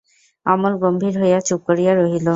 অমল 0.45 0.73
গম্ভীর 0.83 1.15
হইয়া 1.21 1.39
চুপ 1.47 1.59
করিয়া 1.67 1.91
রহিল। 1.93 2.27